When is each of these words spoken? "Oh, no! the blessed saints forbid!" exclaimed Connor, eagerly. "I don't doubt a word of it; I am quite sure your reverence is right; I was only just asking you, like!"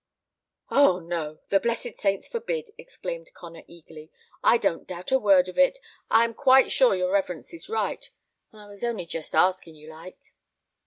"Oh, 0.71 0.97
no! 0.97 1.37
the 1.49 1.59
blessed 1.59 1.99
saints 2.01 2.27
forbid!" 2.27 2.71
exclaimed 2.75 3.29
Connor, 3.35 3.61
eagerly. 3.67 4.09
"I 4.43 4.57
don't 4.57 4.87
doubt 4.87 5.11
a 5.11 5.19
word 5.19 5.47
of 5.47 5.59
it; 5.59 5.77
I 6.09 6.23
am 6.23 6.33
quite 6.33 6.71
sure 6.71 6.95
your 6.95 7.11
reverence 7.11 7.53
is 7.53 7.69
right; 7.69 8.09
I 8.51 8.65
was 8.65 8.83
only 8.83 9.05
just 9.05 9.35
asking 9.35 9.75
you, 9.75 9.91
like!" 9.91 10.17